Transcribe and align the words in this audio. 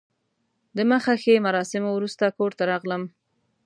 د 0.75 0.77
مخه 0.91 1.13
ښې 1.21 1.35
مراسمو 1.47 1.89
وروسته 1.93 2.25
کور 2.37 2.51
ته 2.57 2.63
راغلم. 2.71 3.03